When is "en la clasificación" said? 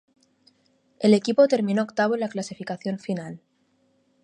2.15-2.97